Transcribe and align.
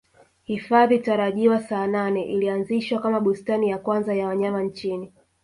Hifadhi 0.43 0.99
tarajiwa 0.99 1.59
Saanane 1.61 2.21
ilianzishwa 2.23 2.99
kama 3.01 3.19
bustani 3.19 3.69
ya 3.69 3.77
kwanza 3.77 4.13
ya 4.15 4.27
wanyama 4.27 4.63
nchini 4.63 5.13